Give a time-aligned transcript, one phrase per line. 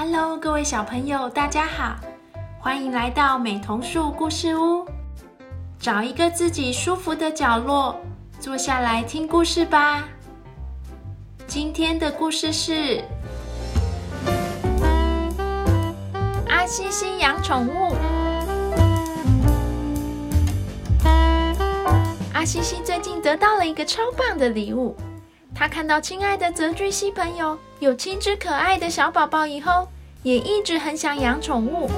[0.00, 1.96] Hello，各位小朋友，大家好，
[2.60, 4.86] 欢迎来到美童树故事屋。
[5.76, 8.00] 找一个自己舒服的角落，
[8.38, 10.04] 坐下来听故事吧。
[11.48, 13.02] 今天的故事是
[16.48, 17.96] 阿西西养宠物。
[22.32, 24.94] 阿西西最近得到了一个超棒的礼物。
[25.54, 29.88] 他看到亲爱的泽巨蜥朋友有七只可爱的小宝宝以后，
[30.22, 31.90] 也一直很想养宠物。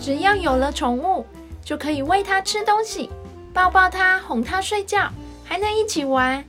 [0.00, 1.26] 只要有了宠物，
[1.62, 3.10] 就可以喂它吃东西，
[3.52, 5.10] 抱抱它，哄它睡觉，
[5.44, 6.42] 还能一起玩。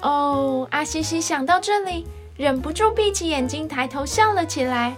[0.00, 2.06] 哦，阿西西想到这里，
[2.36, 4.94] 忍不住闭起眼睛，抬头笑了起来，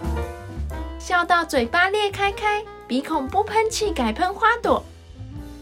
[0.97, 4.83] 笑到嘴巴裂开开，鼻孔不喷气改喷花朵，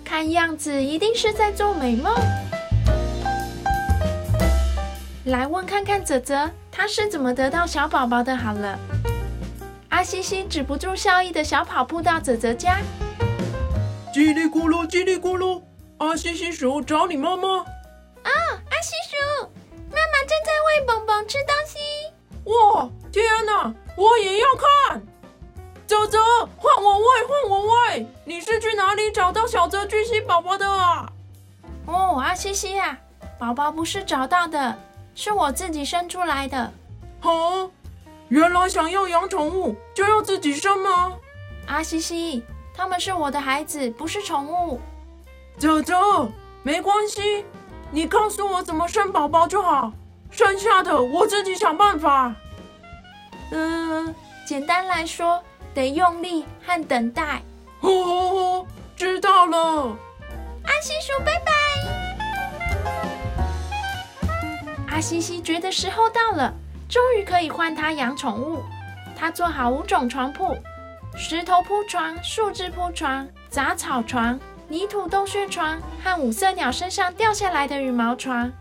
[0.05, 2.13] 看样子一定是在做美梦。
[5.25, 8.35] 来问看看泽泽，他是怎么得到小宝宝的？
[8.35, 8.80] 好了，
[10.03, 12.81] 阿西西止不住笑意的小跑步到泽泽家，
[14.13, 15.61] 叽里咕噜，叽里咕噜，
[15.97, 17.47] 阿西西鼠找你妈妈。
[17.47, 17.63] 哦，
[18.25, 19.45] 阿西鼠，
[19.89, 21.79] 妈妈正在喂蹦蹦吃东西。
[22.51, 24.47] 哇，天哪，我也要
[24.89, 25.01] 看。
[25.87, 26.19] 泽泽，
[26.57, 28.05] 换我喂，换我喂。
[28.25, 31.09] 你是去哪里找到小泽巨蜥宝宝的啊？
[31.85, 32.97] 哦，阿西西呀，
[33.39, 34.77] 宝宝不是找到的。
[35.15, 36.73] 是我自己生出来的。
[37.21, 37.71] 哦，
[38.34, 41.14] 原来想要养宠物就要自己生吗？
[41.67, 42.44] 阿西西，
[42.76, 44.81] 他们是我的孩子，不是宠物。
[45.59, 45.94] 泽泽，
[46.64, 47.45] 没关系，
[47.92, 49.94] 你告诉我怎么生宝宝就好，
[50.31, 52.34] 剩下的我自己想办法。
[53.52, 54.16] 嗯，
[54.48, 55.39] 简单来说，
[55.76, 57.39] 得用力和等待。
[57.81, 59.95] 哦，知道了。
[60.64, 61.52] 阿西叔，拜拜。
[64.89, 66.52] 阿西西觉得时候到了，
[66.94, 68.61] 终于可以换他养宠物。
[69.16, 70.55] 他做好五种床铺：
[71.17, 78.52] 石头铺床、树枝铺床、杂草床、泥土洞穴床和五色鸟身上掉下来的羽毛床。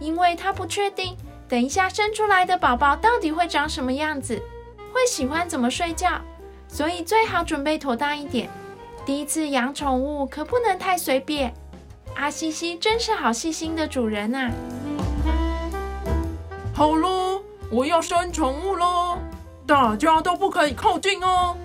[0.00, 1.16] 因为他不确定
[1.48, 4.42] 等一下生出来的宝宝到底会长什么样子，
[4.92, 6.20] 会喜欢怎么睡觉，
[6.66, 8.50] 所以最好准备妥当一点。
[9.06, 11.54] 第一次养宠物可不能太随便。
[12.16, 14.50] 阿西西真是好细心的主人啊！
[16.74, 17.29] 好喽，
[17.70, 19.16] 我要生宠物喽！
[19.64, 21.56] 大家都不可以靠近哦。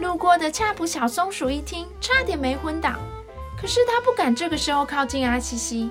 [0.00, 2.92] 路过的恰普小松鼠一听，差点没昏倒。
[3.60, 5.90] 可是他不敢这个时候靠近阿西西，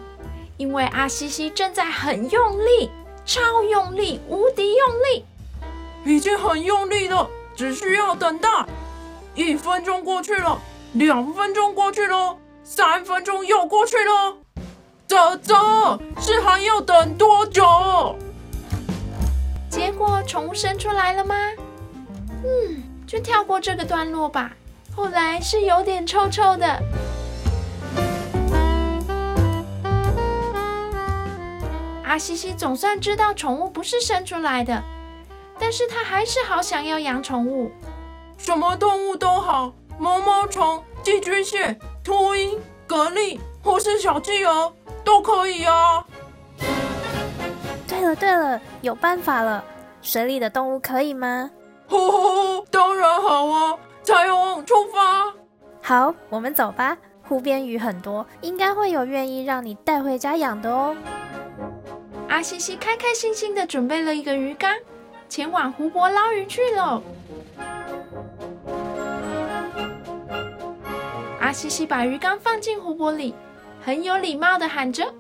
[0.57, 2.89] 因为阿西西正在很用力，
[3.23, 5.25] 超用力，无敌用力，
[6.03, 8.50] 已经很用力了，只需要等待。
[9.35, 10.59] 一分钟过去了，
[10.94, 14.38] 两分钟过去了，三分钟又过去了。
[15.07, 15.56] 走走，
[16.19, 17.63] 是还要等多久？
[19.75, 21.36] 结果宠物生出来了吗？
[22.46, 24.53] 嗯，就跳过这个段落吧。
[24.96, 26.81] 后来是有点臭臭的。
[32.06, 34.81] 阿西西总算知道宠物不是生出来的，
[35.59, 37.69] 但是他还是好想要养宠物。
[38.38, 42.57] 什么动物都好，毛毛虫、寄居蟹、秃鹰、
[42.88, 46.06] 蛤蜊或是小企鹅都可以啊。
[48.05, 49.63] 对了对了，有办法了！
[50.03, 51.49] 水里的动物可以吗？
[51.88, 53.75] 吼吼，当然好啊！
[54.03, 55.33] 彩虹，出发！
[55.81, 56.95] 好，我们走吧。
[57.27, 60.95] 湖边鱼很多，应该会有愿意让你带回家养的哦。
[62.29, 64.71] 阿西西开开心心的准备了一个鱼缸，
[65.27, 67.01] 前往湖泊捞鱼去喽。
[71.39, 73.33] 阿西西把鱼缸放进湖泊里，
[73.83, 75.11] 很有礼貌的喊着：“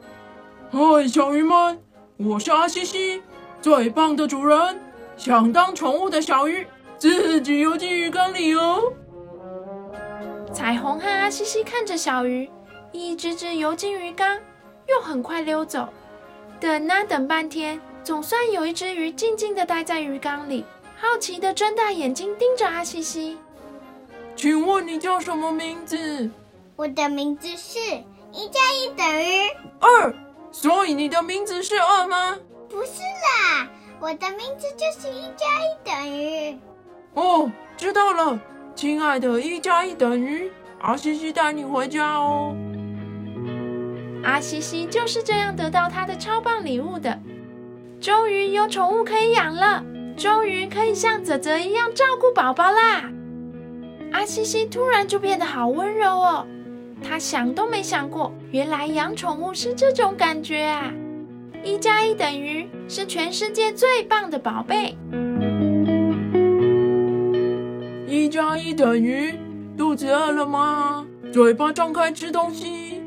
[0.69, 1.79] 嗨，小鱼们！”
[2.17, 3.21] 我是阿西西，
[3.61, 4.79] 最棒的主人。
[5.17, 6.65] 想当宠物的小鱼，
[6.97, 8.81] 自己游进鱼缸里哦。
[10.53, 12.49] 彩虹和阿西西看着小鱼
[12.93, 14.39] 一只只游进鱼缸，
[14.87, 15.89] 又很快溜走。
[16.57, 20.63] 等啊等半天，总算有一只鱼静静的待在鱼缸里，
[20.95, 23.37] 好奇的睁大眼睛盯着阿西西。
[24.37, 26.29] 请问你叫什么名字？
[26.77, 27.79] 我的名字是
[28.31, 29.49] 一加一等于
[29.81, 30.15] 二。
[30.57, 32.39] 所以你的名字是二吗？
[32.69, 33.67] 不是啦，
[33.99, 36.57] 我的名字就是一加一等于。
[37.13, 38.39] 哦，知道了，
[38.73, 40.49] 亲爱的，一加一等于
[40.79, 42.55] 阿西西带你回家哦。
[44.23, 47.19] 阿西西就是这样得到他的超棒礼物的。
[47.99, 49.83] 终于有宠物可以养了，
[50.15, 53.11] 终于可以像泽泽一样照顾宝宝啦。
[54.13, 56.47] 阿西西突然就变得好温柔哦。
[57.03, 60.91] 他想都没想过，原来养宠物是这种感觉啊！
[61.63, 64.95] 一加一等于是全世界最棒的宝贝。
[68.07, 69.33] 一加一等于
[69.77, 71.05] 肚子饿了吗？
[71.31, 73.01] 嘴巴张开吃东西，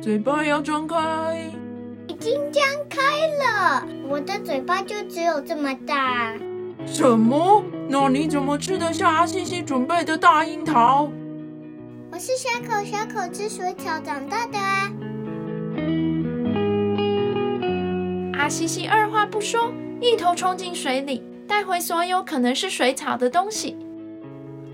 [0.00, 0.96] 嘴巴要张开。
[2.06, 3.00] 已经张开
[3.44, 6.32] 了，我的嘴巴就只有这么大。
[6.86, 7.62] 什么？
[7.88, 11.10] 那你怎么吃得下阿西西准备的大樱桃？
[12.18, 14.90] 我是小口小口吃水草长大的啊！
[18.36, 23.78] 阿西西二话不说，一头冲进水里，带回所有可能是水草的东西。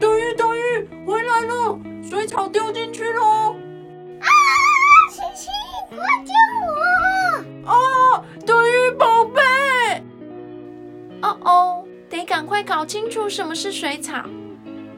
[0.01, 1.79] 等鱼，等鱼，回来了！
[2.03, 3.23] 水草丢进去了！
[4.21, 4.29] 啊！
[5.11, 5.49] 西西，
[5.91, 6.33] 快救
[7.67, 7.71] 我！
[7.71, 8.25] 啊！
[8.47, 9.43] 等鱼宝贝！
[11.21, 14.25] 哦哦，得赶快搞清楚什么是水草。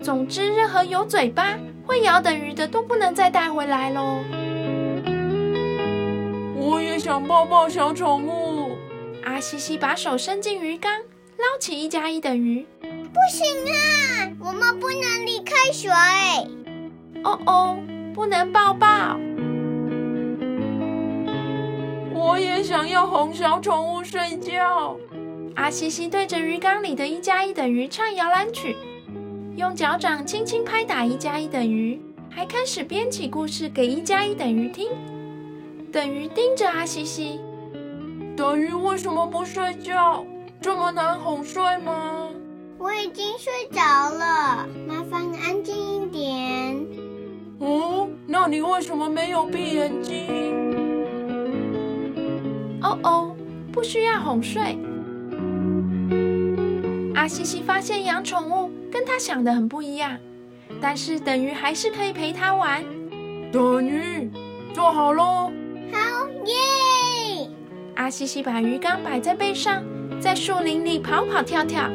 [0.00, 4.22] 总之，任何有嘴巴、会咬等鱼的都不能再带回来喽。
[6.54, 8.76] 我也想抱抱小宠物。
[9.24, 10.92] 阿西西把手伸进鱼缸，
[11.38, 12.66] 捞起一加一等于。
[12.80, 15.90] 不行啊，我们不能离开水。
[17.24, 17.78] 哦哦，
[18.14, 19.18] 不能抱抱。
[22.14, 24.96] 我也想要哄小宠物睡觉。
[25.54, 28.76] 阿西西对着鱼缸里的一加一等于唱摇篮曲，
[29.56, 31.99] 用脚掌轻轻拍打一加一等于，
[32.29, 34.91] 还开始编起故事给一加一等于听。
[35.91, 37.41] 等于盯着阿西西，
[38.37, 40.23] 等于为什么不睡觉？
[40.61, 42.29] 这么难哄睡吗？
[42.79, 43.81] 我已经睡着
[44.11, 46.87] 了，麻烦你安静一点。
[47.58, 50.26] 哦，那你为什么没有闭眼睛？
[52.82, 53.37] 哦哦，
[53.73, 54.79] 不需要哄睡。
[57.14, 58.65] 阿西西发现养宠物
[58.96, 60.16] 跟他想的很不一样，
[60.81, 62.82] 但是等于还是可以陪他玩。
[63.52, 64.31] 等于
[64.72, 65.52] 做好喽。
[65.93, 65.98] 好
[66.46, 67.50] 耶！
[67.96, 69.84] 阿西西把鱼缸摆在背上，
[70.19, 71.82] 在树林里跑跑跳跳。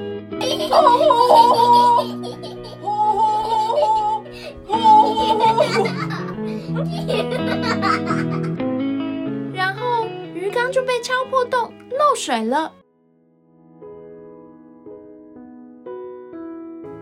[9.56, 10.06] 然后
[10.36, 12.72] 鱼缸就被敲破洞，漏水了。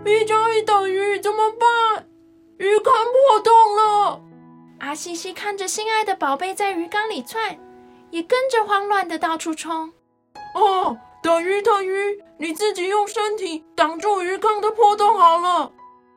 [0.06, 2.07] 一加一等于怎么办？
[2.57, 4.22] 鱼缸破洞了。
[4.80, 7.60] 阿西西看着心爱的宝贝在鱼缸里窜，
[8.10, 9.92] 也跟着慌乱的到处冲。
[10.56, 15.72] 哦，等于等于，你自己用身体挡住鱼缸的破洞好了。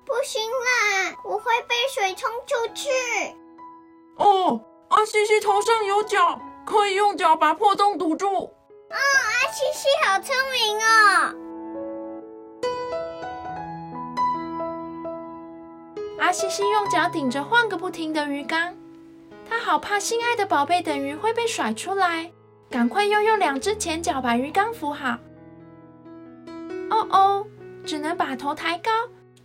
[0.05, 2.89] 不行啦，我会被水冲出去。
[4.17, 8.27] 哦，阿西西头上有脚，可以用脚把破洞堵住。
[8.29, 8.53] 哦，
[8.91, 11.35] 阿西西好聪明哦。
[16.23, 18.73] 阿西西用脚顶着晃个不停的鱼缸，
[19.45, 22.31] 他好怕心爱的宝贝等鱼会被甩出来，
[22.71, 25.19] 赶快又用两只前脚把鱼缸扶好。
[26.91, 27.47] 哦哦，
[27.85, 28.89] 只能把头抬高，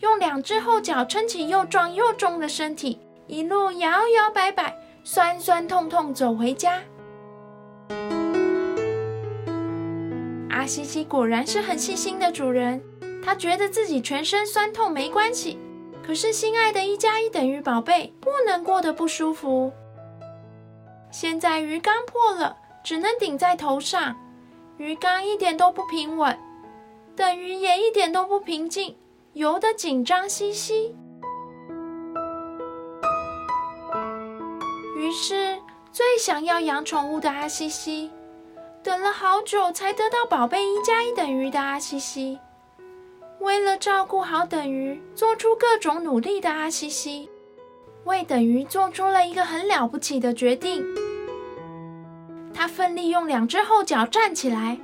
[0.01, 6.79] 用两只后脚撑起又壮又重的身体，一路摇摇摆摆，酸酸痛痛走回家。
[10.51, 12.83] 阿西西果然是很细心的主人，
[13.25, 15.57] 他觉得自己全身酸痛没关系。
[16.07, 19.73] 可是，心爱的一加一等于宝贝不能过得不舒服。
[21.11, 24.15] 现在鱼缸破了，只能顶在头上，
[24.77, 26.39] 鱼缸一点都不平稳，
[27.13, 28.95] 等于也一点都不平静，
[29.33, 30.95] 游得紧张兮兮。
[34.95, 35.59] 于是，
[35.91, 38.09] 最想要养宠物的阿西西，
[38.81, 42.39] 等了好久才得到宝贝一加一等于的阿西西。
[43.39, 47.29] 为了照顾好等于，做出各种努力的阿西西，
[48.03, 50.83] 为等于做出了一个很了不起的决定。
[52.53, 54.79] 他奋力用两只后脚站起来，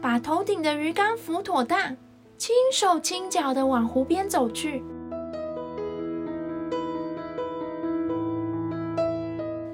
[0.00, 1.96] 把头顶的鱼缸扶妥当，
[2.38, 4.82] 轻手轻脚地往湖边走去。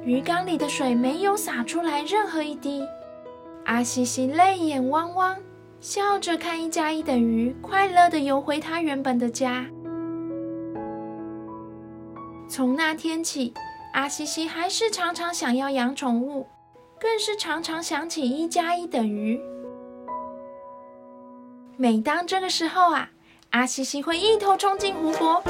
[0.02, 2.82] 鱼缸里的水没有洒出来任何一滴，
[3.64, 5.36] 阿西西泪眼汪汪。
[5.80, 9.66] 笑着看一加一等于快乐的游回他原本的家。
[12.48, 13.52] 从那天起，
[13.92, 16.46] 阿西西还是常常想要养宠物，
[16.98, 19.40] 更是常常想起一加一等于。
[21.76, 23.10] 每当这个时候啊，
[23.50, 25.42] 阿西西会一头冲进湖泊，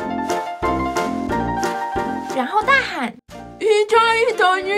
[2.34, 3.14] 然后大喊
[3.60, 4.74] ：“一加一等于，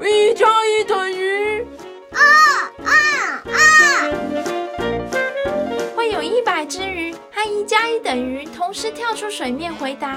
[0.00, 1.31] 一加一等于。”
[8.72, 10.16] 同时跳出水面回答。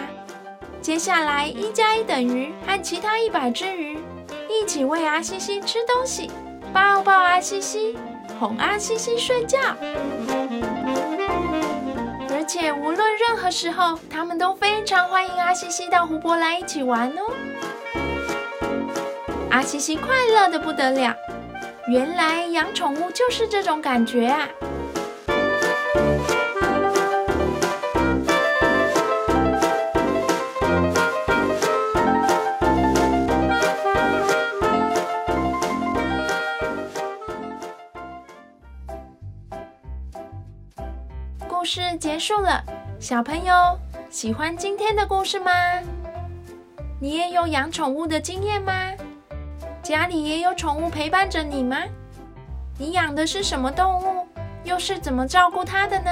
[0.82, 4.00] 接下来，一加一等于和其他一百只鱼
[4.50, 6.32] 一起喂阿西西吃东西，
[6.72, 7.98] 抱抱阿西西，
[8.40, 9.60] 哄阿西西睡觉。
[12.30, 17.34] 而且无论任何时候，他们都非常欢迎阿西西到湖泊来一起玩哦。
[19.52, 21.14] 阿西西快乐的不得了，
[21.90, 24.48] 原来养宠物就是这种感觉啊！
[41.66, 42.64] 故事结束了，
[43.00, 43.56] 小朋友
[44.12, 45.52] 喜欢今天的故事吗？
[47.02, 48.72] 你也有养宠物的经验吗？
[49.82, 51.78] 家里也有宠物陪伴着你吗？
[52.78, 54.28] 你养的是什么动物？
[54.64, 56.12] 又是怎么照顾它的呢？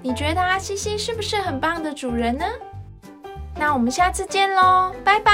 [0.00, 2.46] 你觉得阿西西是不是很棒的主人呢？
[3.54, 5.30] 那我们下次见喽，拜拜。